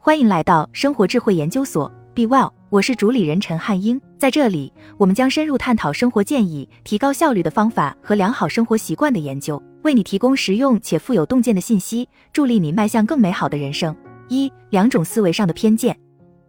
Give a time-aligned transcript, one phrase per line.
[0.00, 4.00] 欢迎来到生活智慧研究所，Be Well，我是主理人陈汉英。
[4.16, 13.94] 在这里，我们将深入探讨生活建议、提高效率的方法和良好生活习惯的研究，为你提供实用且富有洞见的信息，助力你迈向更美好的人生。
[14.28, 15.98] 一、两种思维上的偏见。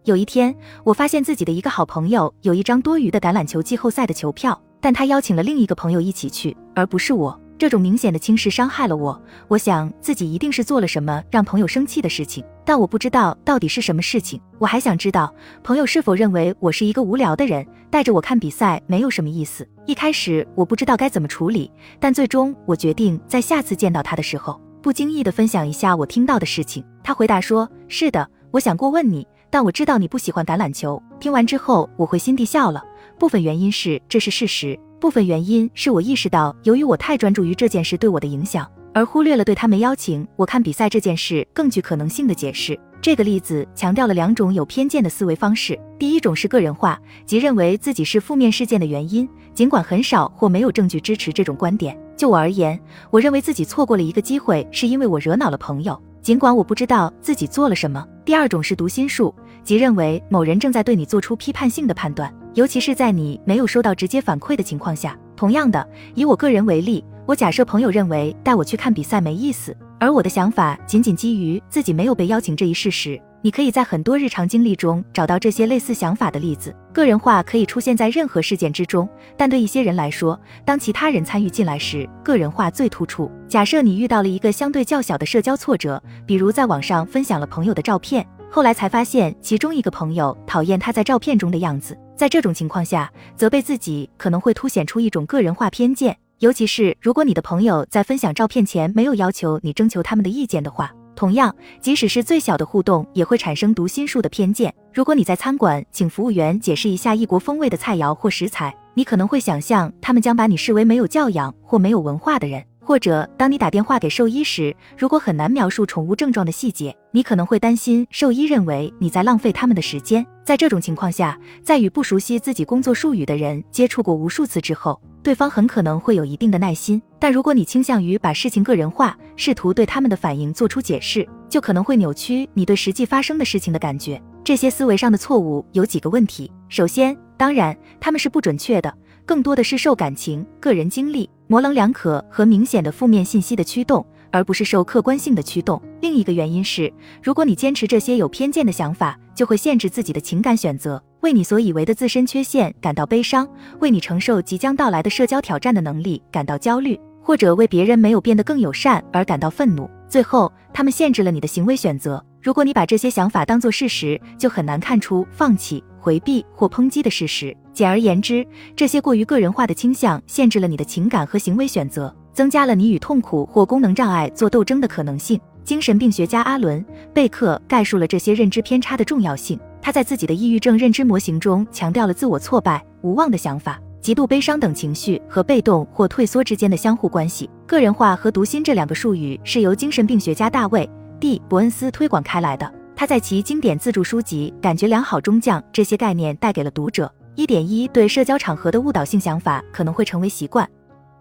[0.06, 7.38] 有一天，我发现自己的一个好朋友有一张多余的橄榄球季后赛的球票，但他邀请了另一个朋友一起去，而不是我。
[7.58, 9.22] 这种明显的轻视伤害了我。
[9.50, 14.40] 我想自己一定是做了什么让朋友生气的事情，但我不知道到底是什么事情。
[14.60, 15.34] 我还想知道
[15.64, 19.68] 朋友是否认为我是一个无聊的人，带着我看比赛没有什么意思。
[19.88, 26.86] 一开始我不知道该怎么处理，但最终我决定在下次见到他的时候，不经意地分享一下我听到的事情。
[27.04, 32.84] 他回答说：“是的，我想过问你，但我知道你不喜欢橄榄球。”听完之后，我会心地笑了。
[33.18, 34.80] 部分原因是这是事实。
[35.00, 42.80] 部分原因是我意识到，由于我太专注于这件事对我的影响，而忽略了对他们邀请我看比赛这件事更具可能性的解释。
[43.02, 45.80] 这个例子强调了两种有偏见的思维方式。
[45.98, 51.98] 第一种是个人化，即认为自己是负面事件的原因，尽管很少或没有证据支持这种观点。
[52.18, 52.78] 就我而言，
[53.10, 58.06] 我认为自己错过了一个机会，是因为我惹恼了朋友，尽管我不知道自己做了什么。
[58.26, 59.34] 第二种是读心术，
[59.64, 62.34] 即认为某人正在对你做出批判性的判断。
[62.56, 65.18] 尤其是在你没有收到直接反馈的情况下。
[65.40, 73.18] 同样的，以我个人为例，我假设朋友认为带我去看比赛没意思，而我的想法仅仅基于自己没有被邀请这一事实。
[73.42, 76.76] 你可以在很多日常经历中找到这些类似想法的例子。
[76.92, 83.32] 个人化可以出现在任何事件之中，但对一些人来说，当其他人参与进来时，个人化最突出。
[83.48, 91.98] 假设你遇到了一个相对较小的社交挫折，比如在网上分享了朋友的照片，后来才发现其中一个朋友讨厌他在照片中的样子。
[92.20, 100.92] 在这种情况下，责备自己可能会凸显出一种个人化偏见，尤其是如果你的朋友在分享照片前没有要求你征求他们的意见的话。
[101.16, 104.74] 同样，即使是最小的互动，也会产生读心术的偏见。
[104.94, 112.62] 如果你在餐馆请服务员解释一下异国风味的菜肴或食材，你可能会想象他们将把你视为没有教养或没有文化的人。
[112.90, 120.26] 或者，当你打电话给兽医时，如果很难描述宠物症状的细节，你可能会担心兽医认为你在浪费他们的时间。
[120.44, 127.00] 在这种情况下，在与不熟悉自己工作术语的人接触过无数次之后，对方很可能会有一定的耐心。
[127.20, 134.20] 但如果你倾向于把事情个人化，试图对他们的反应做出解释，就可能会扭曲你对实际发生的事情的感觉。
[134.44, 136.52] 这些思维上的错误有几个问题。
[136.70, 138.92] 首先，当然他们是不准确的。
[139.30, 145.80] 更多的是受感情、个人经历、模棱两可和明显的负面信息的驱动，而不是受客观性的驱动。
[146.02, 146.92] 另一个原因是，
[147.22, 153.48] 如果你坚持这些有偏见的想法，就会限制自己的情感选择，为你所以为的自身缺陷感到悲伤，
[153.80, 159.88] 为你承受即将到来的社交挑战的能力感到焦虑，或者为别人没有变得更友善而感到愤怒。
[160.10, 162.26] 最后，他们限制了你的行为选择。
[162.42, 165.84] 如果你把这些想法当作事实，就很难看出放弃。
[166.00, 167.56] 回避或抨击的事实。
[167.74, 168.46] 简而言之，
[168.76, 175.40] 这些过于个人化的倾向限制了你的情感和行为选择，增加了你与痛苦或功能障碍做斗争的可能性。
[175.64, 176.84] 精神病学家阿伦·
[177.14, 179.60] 贝克概述了这些认知偏差的重要性。
[179.82, 187.50] 他在自己的抑郁症认知模型中强调了自我挫败、无望的想法、极度悲伤等情绪和被动或退缩之间的相互关系。
[187.68, 190.90] 个人化和读心这两个术语是由精神病学家大卫
[191.20, 192.79] ·D· 伯恩斯推广开来的。
[193.00, 197.10] 他在其经典自助书籍《感觉良好》中将这些概念带给了读者。
[197.34, 200.70] 一点一对社交场合的误导性想法可能会成为习惯。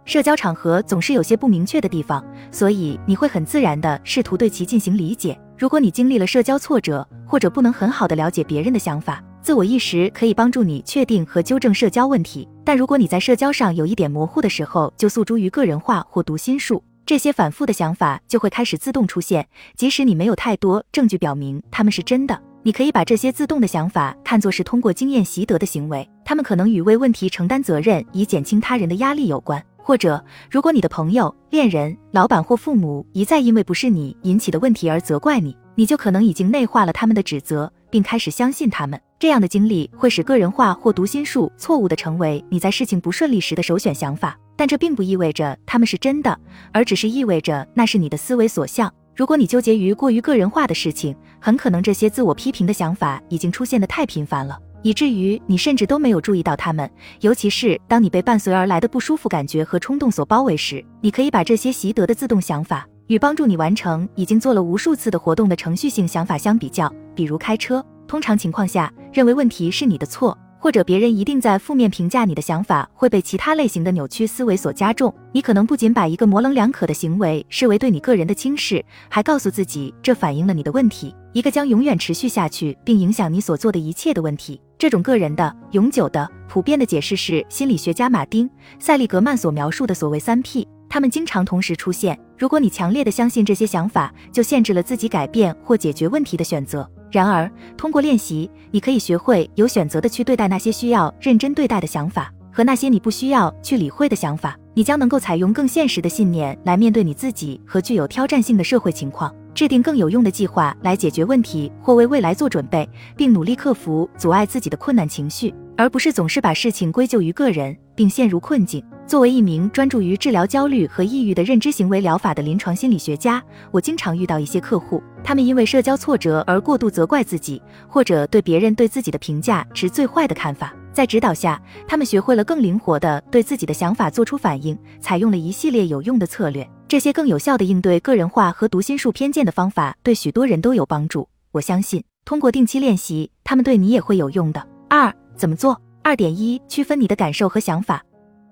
[0.04, 5.40] 社交场合总是有些不明确的地方，所以你会很自然地试图对其进行理解。
[5.56, 12.48] 如果你经历了社交挫折，或者不能很好地了解别人的想法，自我意识可以帮助你确定和纠正社交问题。
[12.64, 16.82] 但如果你在社交上有一点模糊的时候，就诉诸于个人化或读心术。
[17.08, 19.48] 这些反复的想法就会开始自动出现，
[19.78, 22.38] 即使你没有太多证据表明他们是真的。
[22.62, 29.64] 你可以把这些自动的想法看作是通过经验习得的行为，他们可能与为问题承担责任以减轻他人的压力有关。
[29.78, 39.00] 或者，如果你的朋友、恋人、老板或父母一再因为不是你引起的问题而责怪你，你就可能已经内化了他们的指责，并开始相信他们。
[39.18, 44.38] 这样的经历会使个人化或读心术错误的成为你在事情不顺利时的首选想法。
[44.56, 46.36] 但这并不意味着他们是真的，
[46.72, 48.92] 而只是意味着那是你的思维所向。
[49.14, 56.88] 如果你纠结于过于个人化的事情，很可能这些自我批评的想法已经出现的太频繁了，以至于你甚至都没有注意到他们。
[57.20, 66.92] 尤其是当你被伴随而来的不舒服感觉和冲动所包围时，你可以把这些习得的自动想法与帮助你完成已经做了无数次的活动的程序性想法相比较。
[67.18, 70.38] 比如开车，通常情况下，认为问题是你的错。
[70.60, 75.12] 或者别人一定在负面评价你的想法会被其他类型的扭曲思维所加重。
[75.32, 84.60] 你可能不仅把一个模棱两可的行为视为对你个人的轻视，还告诉自己这反映了你的问题，一个将永远持续下去并影响你所做的一切的问题。
[84.76, 88.48] 这种个人的、永久的、普遍的解释是心理学家马丁·
[88.78, 90.66] 塞利格曼所描述的所谓三 P。
[90.88, 92.16] 他们经常同时出现。
[92.38, 96.88] 如果你强烈的相信这些想法，就限制了自己改变或解决问题的选择。
[97.10, 104.56] 然而，通过练习，你可以学会有选择的去对待那些需要认真对待的想法和那些你不需要去理会的想法。
[104.74, 118.84] 你将能够采用更现实的信念来面对你自己和具有挑战性的社会情况，制定更有用的计划来解决问题或为未来做准备，并努力克服阻碍自己的困难情绪，而不是总是把事情归咎于个人并陷入困境。
[119.08, 130.74] 作为一名专注于治疗焦虑和抑郁的认知行为疗法的临床心理学家，我经常遇到一些客户，他们因为社交挫折而过度责怪自己，或者对别人对自己的评价持最坏的看法。
[130.92, 136.68] 在指导下，他们学会了更灵活的对自己的想法做出反应，采用了一系列有用的策略。
[136.86, 141.26] 这些更有效的应对个人化和读心术偏见的方法，对许多人都有帮助。
[141.52, 144.68] 我相信，通过定期练习，他们对你也会有用的。
[144.90, 145.80] 二、怎么做？
[146.02, 148.02] 二点一，区分你的感受和想法。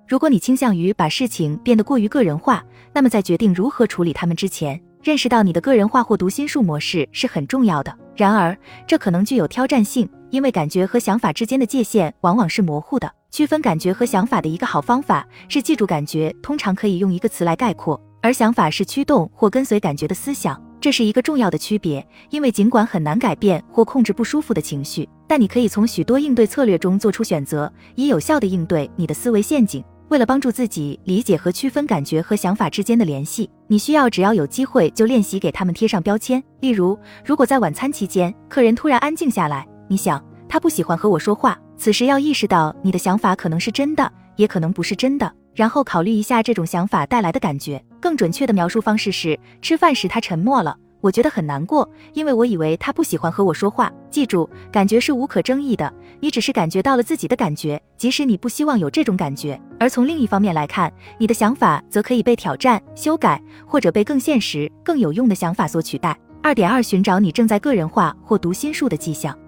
[0.08, 7.92] 如果你倾向于把事情变得过于个人化，那么在决定如何处理它们之前，认识到你的个人化或读心术模式是很重要的。
[8.14, 8.56] 然而，
[8.86, 13.12] 这可能具有挑战性，因为感觉和想法之间的界限往往是模糊的。
[13.32, 20.62] 区分感觉和想法的一个好方法是记住，感觉通常可以用一个词来概括，而想法是驱动或跟随感觉的思想。
[20.80, 29.82] 这是一个重要的区别，因为尽管很难改变或控制不舒服的情绪，但你可以从许多应对策略中做出选择，以有效地应对你的思维陷阱。
[30.08, 36.42] 为了帮助自己理解和区分感觉和想法之间的联系，你需要只要有机会就练习给他们贴上标签。
[36.60, 47.84] 例如，如果在晚餐期间客人突然安静下来，你想他不喜欢和我说话，此时要意识到你的想法可能是真的，也可能不是真的，然后考虑一下这种想法带来的感觉。
[48.00, 50.76] 更准确的描述方式是：吃饭时他沉默了。
[51.06, 53.92] 我觉得很难过，因为我以为他不喜欢和我说话。
[54.10, 59.60] 记住，感觉是无可争议的，你只是感觉到了自己的感觉，即使你不希望有这种感觉。
[59.78, 66.18] 而从另一方面来看，你的想法则可以被挑战、修改，或者被更现实、更有用的想法所取代。
[66.42, 69.38] 二点二，寻找你正在个人化或读心术的迹象。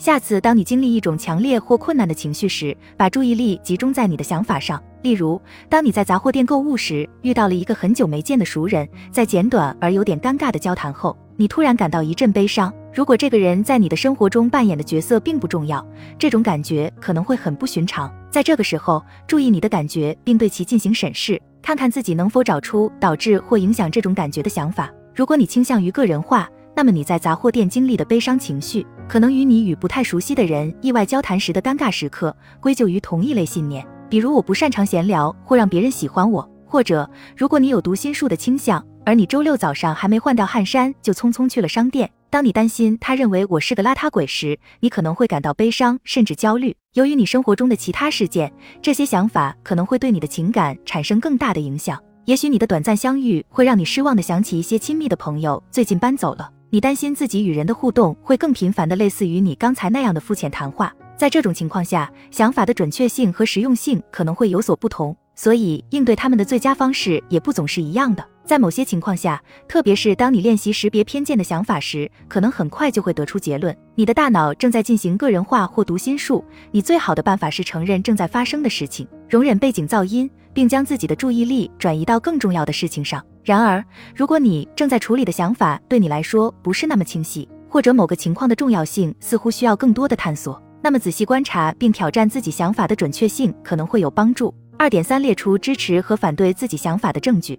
[0.00, 4.82] 下次当你经历一种强烈或困难的情绪时，把注意力集中在你的想法上。
[5.02, 5.38] 例如，
[5.68, 12.72] 当你在杂货店购物时，遇到了一个很久没见的熟人，在简短而有点尴尬的交谈后，你突然感到一阵悲伤。
[12.94, 15.86] 如果这个人在你的生活中扮演的角色并不重要，
[16.18, 18.10] 这种感觉可能会很不寻常。
[18.30, 24.90] 在这个时候，注意你的感觉，并对其进行审视，看看自己能否找出导致或影响这种感觉的想法。
[25.14, 46.76] 如果你倾向于个人化，那么你在杂货店经历的悲伤情绪，可能与你与不太熟悉的人意外交谈时的尴尬时刻归咎于同一类信念，比如我不擅长闲聊或让别人喜欢我，或者如果你有读心术的倾向，而你周六早上还没换掉汗衫就匆匆去了商店，当你担心他认为我是个邋遢鬼时，你可能会感到悲伤甚至焦虑。
[46.92, 52.00] 由于你生活中的其他事件，这些想法可能会对你的情感产生更大的影响。
[52.26, 56.48] 也许你的短暂相遇会让你失望的想起一些亲密的朋友最近搬走了。
[56.72, 68.24] 你担心自己与人的互动会更频繁的类似于你刚才那样的肤浅谈话，在这种情况下，想法的准确性和实用性可能会有所不同，所以应对他们的最佳方式也不总是一样的。
[68.44, 76.44] 在某些情况下，特别是当你练习识别偏见的想法时，可能很快就会得出结论：你的大脑正在进行个人化或读心术。
[76.70, 83.20] 你最好的办法是承认正在发生的事情，容忍背景噪音，并将自己的注意力转移到更重要的事情上。
[83.42, 94.54] 然而，如果你正在处理的想法对你来说不是那么清晰，或者某个情况的重要性似乎需要更多的探索，那么仔细观察并挑战自己想法的准确性可能会有帮助。
[94.78, 97.58] 二点三，列出支持和反对自己想法的证据。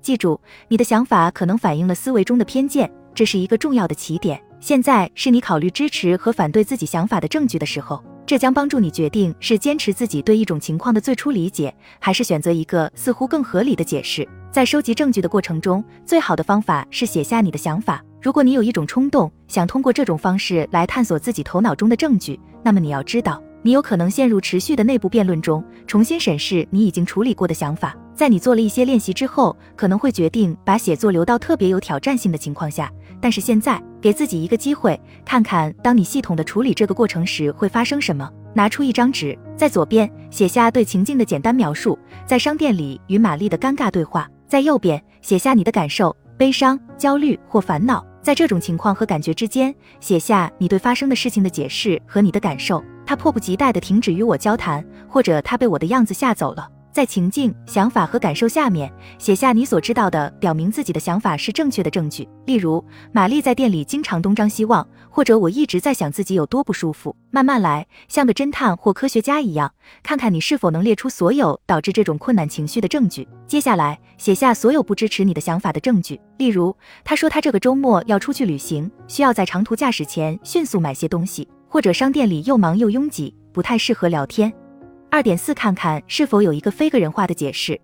[0.00, 4.40] 记住，你的想法可能反映了思维中的偏见，这是一个重要的起点。
[4.60, 8.02] 现在是你考虑支持和反对自己想法的证据的时候。
[8.28, 14.28] 这将帮助你决定是坚持自己对一种情况的最初理解，还是选择一个似乎更合理的解释。
[14.52, 18.04] 在收集证据的过程中，最好的方法是写下你的想法。
[18.20, 27.96] 如果你有一种冲动，想通过这种方式来探索自己头脑中的证据，那么你要知道，你有可能陷入持续的内部辩论中，重新审视你已经处理过的想法。
[28.14, 32.92] 在你做了一些练习之后，可能会决定把写作留到特别有挑战性的情况下。
[33.22, 38.30] 但是现在，给自己一个机会，看看当你系统的处理这个过程时会发生什么。
[38.54, 48.04] 拿出一张纸，在左边写下对情境的简单描述，在商店里与玛丽的尴尬对话；在右边写下你的感受，悲伤、焦虑或烦恼。
[48.20, 52.82] 在这种情况和感觉之间，写下你对发生的事情的解释和你的感受。
[53.06, 56.68] 他迫不及待地停止与我交谈，或者他被我的样子吓走了。
[56.92, 62.28] 在情境、想法和感受下面写下你所知道的，表明自己的想法是正确的证据。
[62.46, 67.14] 例如，玛丽在店里经常东张西望，或者我一直在想自己有多不舒服。
[67.30, 73.28] 慢慢来，像个侦探或科学家一样，看看你是否能列出所有导致这种困难情绪的证据。
[73.46, 76.20] 接下来，写下所有不支持你的想法的证据。
[76.38, 84.52] 例如，他说他这个周末要出去旅行，需要在长途驾驶前迅速买些东西，或者商店里又忙又拥挤，不太适合聊天。
[85.10, 87.80] 二点四，看看是否有一个非个人化的解释，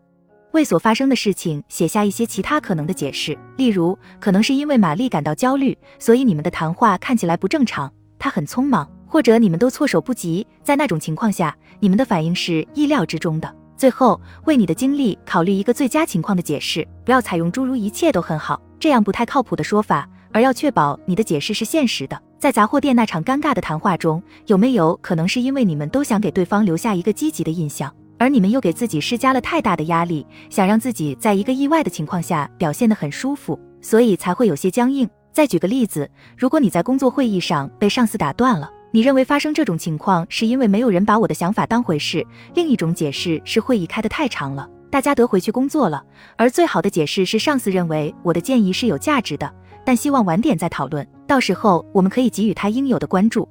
[0.52, 13.56] 为所发生的事情写下一些其他可能的解释，例如，可能是因为玛丽感到焦虑，所以你们的谈话看起来不正常，她很匆忙，或者你们都措手不及，在那种情况下，你们的反应是意料之中的。
[13.74, 22.20] 最后，为你的经历考虑一个最佳情况的解释，不要采用诸如一切都很好这样不太靠谱的说法，而要确保你的解释是现实的。
[22.44, 35.08] 在杂货店那场尴尬的谈话中，有没有可能是因为你们都想给对方留下一个积极的印象，而你们又给自己施加了太大的压力，想让自己在一个意外的情况下表现得很舒服，所以才会有些僵硬？
[35.32, 42.22] 再举个例子，如果你在工作会议上被上司打断了，你认为发生这种情况是因为没有人把我的想法当回事？
[42.54, 46.04] 另一种解释是会议开得太长了，大家得回去工作了，
[46.36, 49.50] 而最好的解释是上司认为我的建议是有价值的。
[49.84, 53.48] 但希望晚点再讨论，到时候我们可以给予他应有的关注。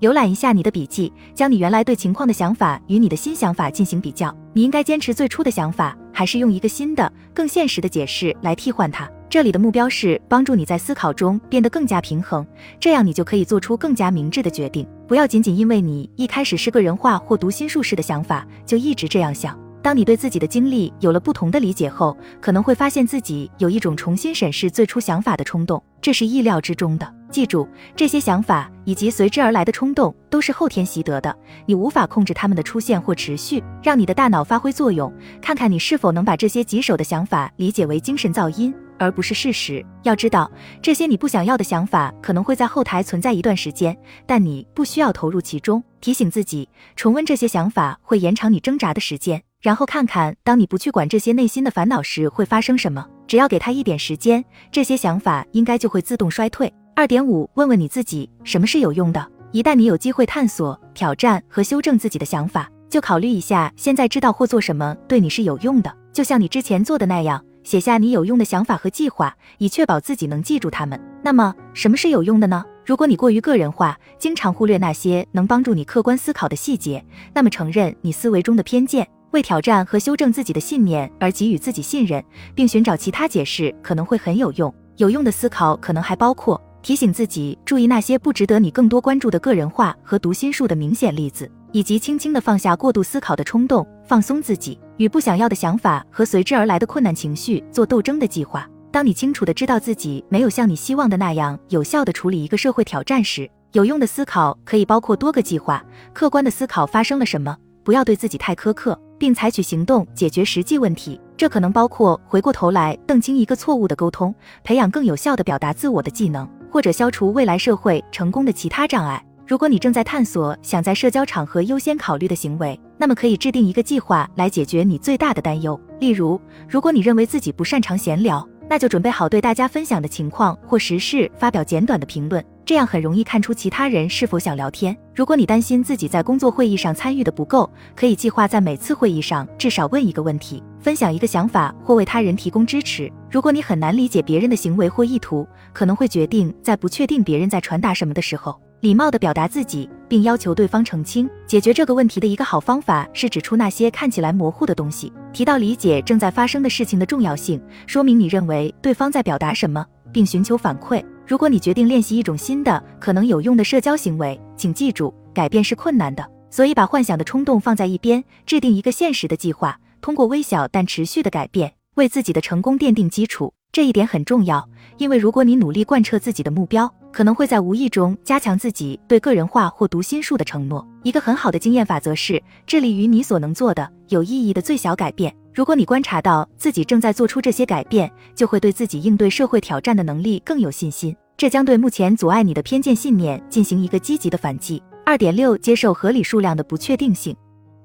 [0.00, 4.34] 浏览一下你的笔记，将你原来对情况的想法与你的新想法进行比较。
[4.54, 9.06] 你应该坚持最初的想法，还是用一个新的、更现实的解释来替换它？
[9.28, 12.44] 这里的目标是帮助你在思考中变得更加平衡，
[12.80, 14.86] 这样你就可以做出更加明智的决定。
[15.06, 19.56] 不要仅仅因为你一开始是个人化或读心术式的想法，就一直这样想。
[19.82, 27.14] 当你对自己的经历有了不同的理解后，可能会发现自己有一种重新审视最初想法的冲动，这是意料之中的。
[27.30, 31.34] 记住，这些想法以及随之而来的冲动都是后天习得的，
[31.64, 33.62] 你无法控制它们的出现或持续。
[33.82, 39.84] 让你的大脑发挥作用，看看你是否能把这些棘手的想法理解为精神噪音，而不是事实。
[40.02, 40.50] 要知道，
[40.82, 43.96] 这些你不想要的想法可能会在后台存在一段时间，
[44.26, 45.82] 但你不需要投入其中。
[46.00, 49.40] 提醒自己，重温这些想法会延长你挣扎的时间。
[49.60, 53.06] 然后看看，当你不去管这些内心的烦恼时，会发生什么？
[53.26, 56.72] 只要给他一点时间，这些想法应该就会自动衰退。
[56.96, 59.26] 二点五，问问你自己，什么是有用的？
[59.52, 65.94] 一旦你有机会探索、挑战和修正自己的想法，就考虑一下，现在知道或做什么对你是有用的。
[66.12, 70.98] 就像你之前做的那样，写下你有用的想法和计划，以确保自己能记住它们。
[71.22, 72.64] 那么，什么是有用的呢？
[72.86, 79.06] 如果你过于个人化，经常忽略那些能帮助你客观思考的细节，那么承认你思维中的偏见。
[79.32, 82.22] 为挑战和修正自己的信念而给予自己信任，
[82.54, 84.72] 并寻找其他解释可能会很有用。
[84.96, 98.68] 有用的思考可能还包括提醒自己注意那些不值得你更多关注的个人化和读心术的明显例子，以及轻轻地放下过度思考的冲动，放松自己与不想要的想法和随之而来的困难情绪做斗争的计划。
[98.92, 109.00] 当你清楚地知道自己没有像你希望的那样有效地处理一个社会挑战时，有用的思考可以包括多个计划，客观的思考发生了什么，不要对自己太苛刻。
[109.20, 114.34] 并采取行动解决实际问题，这可能包括回过头来澄清一个错误的沟通，
[114.64, 119.22] 培养更有效的表达自我的技能，或者消除未来社会成功的其他障碍。
[119.46, 125.78] 如果你正在探索想在社交场合优先考虑的行为，那么可以制定一个计划来解决你最大的担忧。
[125.98, 132.42] 例如，如果你认为自己不擅长闲聊，那就准备好对大家分享的情况或时事发表简短的评论。
[132.70, 134.96] 这样很容易看出其他人是否想聊天。
[135.12, 143.12] 如果你担心自己在工作会议上参与的不够，可以计划在每次会议上至少问一个问题，分享一个想法或为他人提供支持。
[143.28, 151.28] 如果你很难理解别人的行为或意图，可能会决定在不确定别人在传达什么的时候，礼貌地表达自己，并要求对方澄清。
[151.48, 161.04] 解决这个问题的一个好方法是指出那些看起来模糊的东西，提到理解正在发生的事情的重要性，说明你认为对方在表达什么，并寻求反馈。
[161.30, 173.54] 如果你决定练习一种新的、可能有用的社交行为，请记住，改变是困难的，所以把幻想的冲动放在一边，制定一个现实的计划，通过微小但持续的改变，为自己的成功奠定基础。
[173.70, 174.68] 这一点很重要，
[174.98, 180.84] 因为如果你努力贯彻自己的目标，可能会在无意中加强自己对个人化或读心术的承诺。
[181.04, 185.32] 一个很好的经验法则是，致力于你所能做的有意义的最小改变。
[185.52, 191.14] 如果你观察到自己正在做出这些改变，就会对自己应对社会挑战的能力更有信心。
[191.36, 194.82] 这将对目前阻碍你的偏见信念进行一个积极的反击。
[195.04, 197.34] 二点六，接受合理数量的不确定性。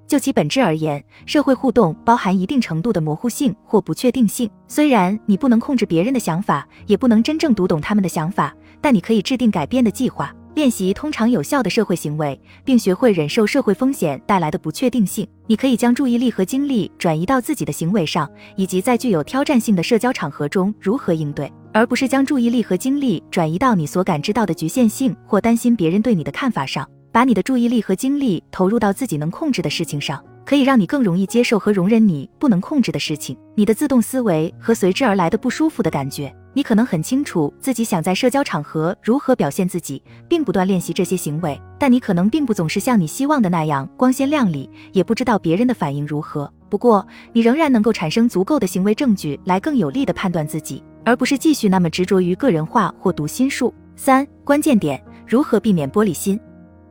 [0.05, 4.47] 就其本质而言，社会互动包含一定程度的模糊性或不确定性。
[4.67, 15.27] 虽然你不能控制别人的想法，也不能真正读懂他们的想法，但你可以制定改变的计划，练习通常有效的社会行为，并学会忍受社会风险带来的不确定性。
[15.47, 26.89] 你可以将注意力和精力转移到自己的行为上，以及在具有挑战性的社交场合中如何应对，而不是将注意力和精力转移到你所感知到的局限性或担心别人对你的看法上。
[27.11, 33.37] 把你的注意力和精力投入到自己能控制的事情上，可以让你更容易接受和容忍你不能控制的事情。
[33.55, 46.49] 你的自动思维和随之而来的不舒服的感觉，你可能很清楚自己想在社交场合如何表现自己，并不断练习这些行为，但你可能并不总是像你希望的那样光鲜亮丽，也不知道别人的反应如何。
[46.69, 53.73] 不过，你仍然能够产生足够的行为证据来更有力地判断自己，而不是继续那么执着于个人化或读心术。
[53.97, 56.39] 三、关键点：如何避免玻璃心？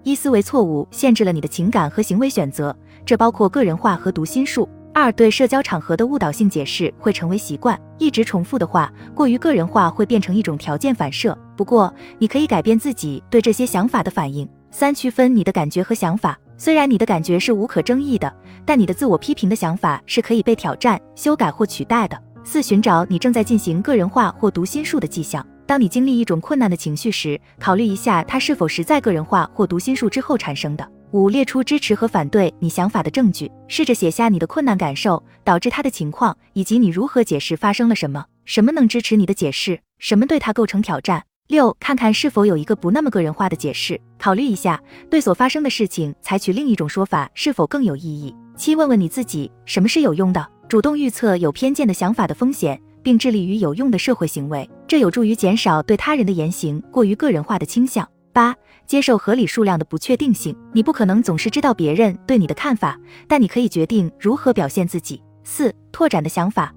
[0.02, 4.68] 一思维错误限制了你的情感和行为选择，这包括个人化和读心术。
[4.94, 11.36] 二对社交场合的误导性解释会成为习惯，一直重复的话，过于个人化会变成一种条件反射。
[11.56, 14.48] 不过，你可以改变自己对这些想法的反应。
[14.70, 18.32] 三区分你的感觉和想法，虽然你的感觉是无可争议的，
[18.64, 22.16] 但你的自我批评的想法是可以被挑战、修改或取代的。
[22.44, 25.44] 四寻找你正在进行个人化或读心术的迹象。
[25.66, 30.88] 当你经历一种困难的情绪时，考虑一下它是否实在个人化或读心术之后产生的。
[31.14, 41.22] 五、列出支持和反对你想法的证据，试着写下你的困难感受、导致他的情况，以及你如何解释发生了什么，什么能支持你的解释，什么对他构成挑战。
[41.46, 48.34] 六、看看是否有一个不那么个人化的解释，考虑一下对所发生的事情采取另一种说法是否更有意义。
[48.56, 50.44] 七、问问你自己，什么是有用的？
[50.68, 52.80] 主动预测有偏见的想法的风险。
[53.04, 58.08] 并致力于有用的社会行为，这有助于减少对他人的言行过于个人化的倾向。
[58.32, 65.22] 八、接受合理数量的不确定性，你不可能总是知道别人对你的看法，但你可以决定如何表现自己。
[65.42, 66.74] 四、拓展的想法。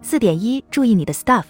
[0.00, 1.44] 四点一，注意你的 stuff。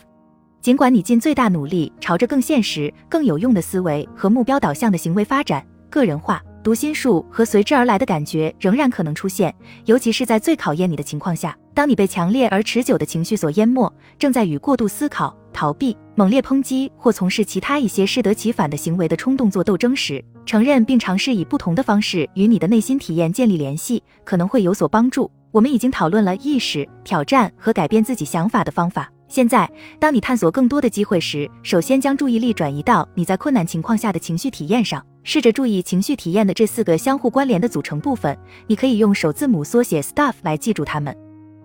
[0.60, 6.42] 尽管你尽最大努力朝着更现实、更有用的思维和目标导向的行为发展，个人化。
[6.64, 9.54] 读心术和随之而来的感觉仍然可能出现，
[9.86, 11.56] 尤其是在最考验你的情况下。
[11.72, 25.30] 当你被强烈而持久的情绪所淹没，正在与过度思考、逃避、猛烈抨击或从事其他一些适得其反的行为的冲动做斗争时，承认并尝试以不同的方式与你的内心体验建立联系，可能会有所帮助。
[25.50, 29.10] 我们已经讨论了意识、挑战和改变自己想法的方法。
[29.28, 35.04] 现在，当你探索更多的机会时，首先将注意力转移到你在困难情况下的情绪体验上。
[35.24, 38.34] 试着注意情绪体验的这四个相互关联的组成部分。
[38.66, 41.14] 你可以用首字母缩写 stuff 来记住它们。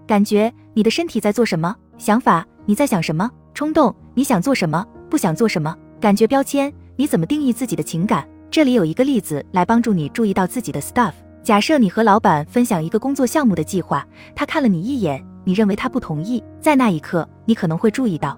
[0.05, 1.73] 感觉，你的身体在做什么？
[1.97, 3.29] 想法，你在想什么？
[3.53, 4.83] 冲动，你想做什么？
[5.09, 5.75] 不想做什么？
[6.01, 8.27] 感觉标签，你怎么定义自己的情感？
[8.49, 11.13] 这里有一个例子来帮助你注意到自己的 stuff。
[11.43, 16.43] 假设你和老板分享一个工作项目的计划，他看了你一眼，你认为他不同意。
[16.59, 18.37] 在那一刻，你可能会注意到，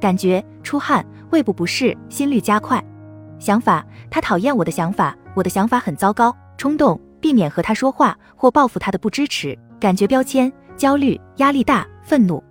[0.00, 2.82] 感觉出汗、胃部不适、心率加快。
[3.38, 6.36] 想法，他讨厌我的想法，我的想法很糟糕。
[6.56, 9.56] 冲动，避免和他说话或报复他的不支持。
[9.78, 12.42] 感觉标签，焦虑、压力大、愤怒。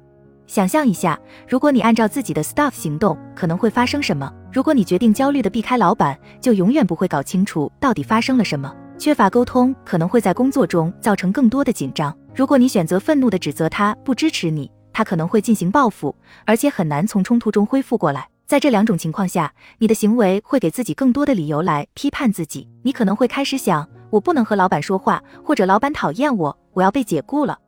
[0.47, 4.31] 想象一下，如果你按照自己的 stuff 行动，可能会发生什么？
[4.51, 8.73] 如果你决定焦虑的避开老板，就永远不会搞清楚到底发生了什么。
[8.97, 12.15] 缺乏沟通可能会在工作中造成更多的紧张。
[12.33, 18.27] 如果你选择愤怒的指责他不支持你，他可能会进行报复，而且很难从冲突中恢复过来。
[18.47, 22.67] 在这两种情况下，你的行为会给自己更多的理由来批判自己。
[22.81, 27.59] 你可能会开始想：我不能和老板说话，或者老板讨厌我，我要被解雇了。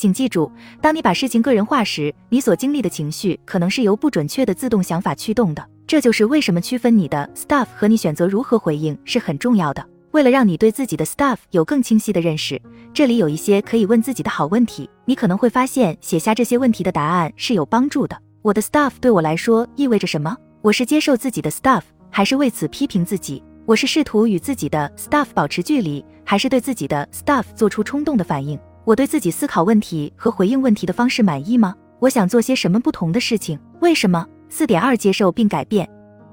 [0.00, 5.62] 请记住，当你把事情个人化时，你所经历的情绪可能是由不准确的自动想法驱动的。
[5.86, 9.86] 这就是为什么区分你的 stuff 和你选择如何回应是很重要的。
[10.12, 12.58] 为了让你对自己的 stuff 有更清晰的认识，
[12.94, 14.88] 这里有一些可以问自己的好问题。
[15.04, 18.16] 你可能会发现，写下这些问题的答案是有帮助的。
[18.40, 20.34] 我的 stuff 对我来说意味着什么？
[20.62, 23.44] 我是接受自己的 stuff，还是为此批评自己？
[23.66, 28.58] 我是试图与自己的 stuff 保持距离，还是对自己的 stuff 做出冲动的反应？
[28.84, 31.74] 我对自己思考问题和回应问题的方式满意吗？
[31.98, 33.58] 我想做些什么不同的事情？
[33.80, 34.26] 为什么？
[34.48, 35.88] 四点二，接受并改变。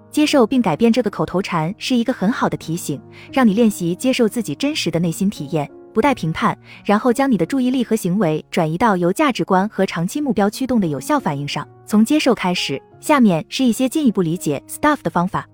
[0.09, 2.99] 接受并改变这个口头禅是一个很好的提醒，
[3.31, 5.69] 让你练习接受自己真实的内心体验。
[5.93, 11.67] 不带评判，然后将你的注意力和行为转移到由价值观和长期目标驱动的有效反应上。
[11.85, 15.47] 从接受开始，下面是一些进一步理解 stuff 的方法。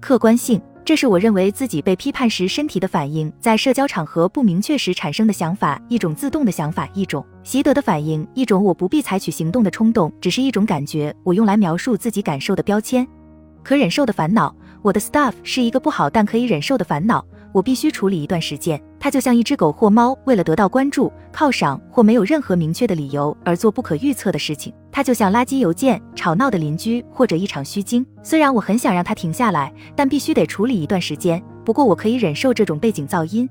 [0.00, 13.06] 客观性，这是我认为自己被批判时身体的反应，在社交场合不明确时产生的想法，一种自动的想法，一种习得的反应，一种我不必采取行动的冲动，只是一种感觉，我用来描述自己感受的标签。
[13.62, 14.54] 可忍受的烦恼。
[14.84, 18.78] 我的 stuff 是一个不好但可以忍受的烦恼，我必须处理一段时间。
[19.00, 24.74] 它就像一只狗或猫，为了得到关注、犒赏或没有任何明确的理由而做不可预测的事情。
[24.92, 28.04] 它就像垃圾邮件、吵闹的邻居或者一场虚惊。
[28.22, 31.42] 虽然我很想让它停下来，但必须得处理一段时间。
[31.64, 33.48] 不过我可以忍受这种背景噪音。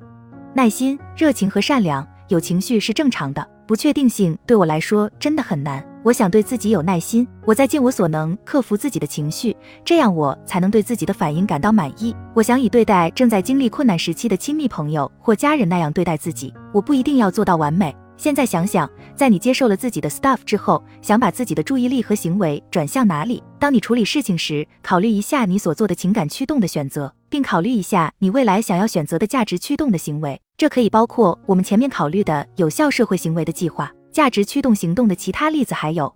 [0.54, 3.44] 耐心、热情和善良，有情绪是正常的。
[3.68, 5.84] 不确定性对我来说真的很难。
[6.04, 12.14] 我想对自己有耐心，我在尽我所能克服自己的情绪，这样我才能对自己的反应感到满意。
[12.34, 16.54] 我想以对待正在经历困难时期的亲密朋友或家人那样对待自己。
[16.74, 17.96] 我不一定要做到完美。
[18.16, 23.44] 现在想想，在你接受了自己的 stuff 之后，想把自己的注意力和行为转向哪里？
[23.60, 30.40] 当你处理事情时，考虑一下你所做的情感驱动的选择，并考虑一下你未来想要选择的价值驱动的行为。
[30.56, 33.92] 这可以包括我们前面考虑的有效社会行为的计划。
[34.12, 36.14] 价值驱动行动的其他例子还有：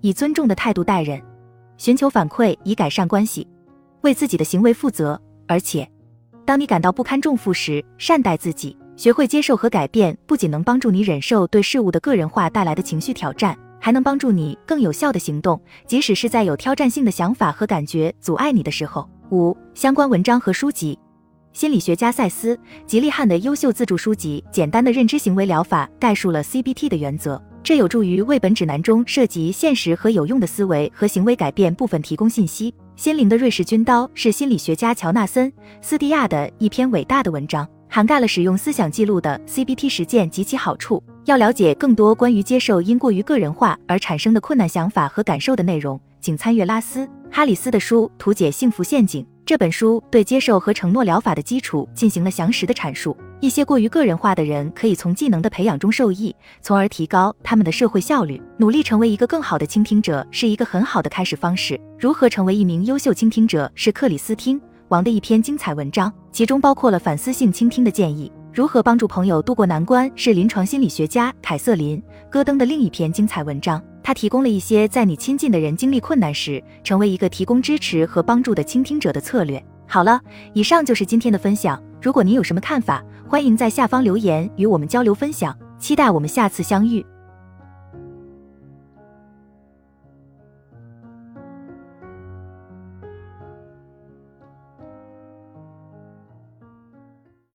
[0.00, 1.22] 以尊重的态度待人，
[1.76, 3.46] 寻求反馈以改善关系，
[4.00, 5.20] 为自己的行为负责。
[5.46, 5.86] 而且，
[6.46, 19.08] 当你感到不堪重负时，善待自己，学会接受和改变，不仅能帮助你忍受对事物的个人化带来的情绪挑战，还能帮助你更有效的行动，即使是在有挑战性的想法和感觉阻碍你的时候。
[19.30, 20.98] 五、相关文章和书籍。
[21.52, 32.74] 心理学家塞斯·吉利汉的优秀自助书籍《简单的认知行为疗法》概述了 CBT 的原则，这有助于为本指南中涉及现实和有用的思维和行为改变部分提供信息。
[32.96, 41.00] 心灵的瑞士军刀是心理学家乔纳森·斯蒂亚的一篇伟大的文章，涵盖了使用思想记录的 CBT 实践及其好处。
[41.26, 49.22] 要了解更多关于接受因过于个人化而产生的困难想法和感受的内容，请参阅拉斯·哈里斯的书《图解幸福陷阱》。
[49.46, 53.16] 这本书对接受和承诺疗法的基础进行了详实的阐述。
[53.38, 58.42] 一些过于个人化的人可以从技能的培养中受益，从而提高他们的社会效率。
[58.56, 61.80] 努力成为一个更好的倾听者是一个很好的开始方式。
[61.96, 68.30] 如何成为一名优秀倾听者是克里斯汀·王的一篇精彩文章，其中包括了反思性倾听的建议。
[68.52, 71.98] 如何帮助朋友度过难关是临床心理学家凯瑟琳·
[72.30, 73.82] 戈登的另一篇精彩文章。
[74.02, 79.60] 他提供了一些在你亲近的人经历困难时，成为一个提供支持和帮助的倾听者的策略。
[79.88, 80.20] 好了，
[80.52, 81.82] 以上就是今天的分享。
[82.00, 85.56] 如果您有什么看法，欢迎在下方留言与我们交流分享。
[85.78, 87.04] 期待我们下次相遇。